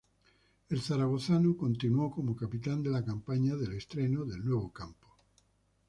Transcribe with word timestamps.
El 0.69 0.81
zaragozano 0.81 1.55
continúo 1.55 2.09
como 2.09 2.35
capitán 2.35 2.81
de 2.81 2.89
la 2.89 3.05
campaña 3.05 3.55
del 3.55 3.73
estreno 3.73 4.25
del 4.25 4.43
nuevo 4.43 4.73
campo. 4.73 5.15